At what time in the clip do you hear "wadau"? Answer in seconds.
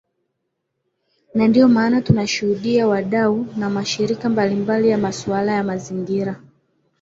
2.87-3.45